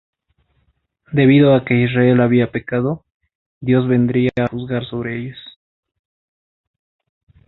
Debido 1.11 1.53
a 1.53 1.63
que 1.63 1.83
Israel 1.83 2.21
había 2.21 2.49
pecado, 2.51 3.05
Dios 3.59 3.87
vendría 3.87 4.31
para 4.35 4.47
juzgar 4.47 4.83
sobre 4.87 5.19
ellos. 5.21 5.37